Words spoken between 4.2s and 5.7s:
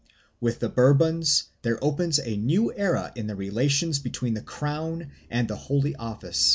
the crown and the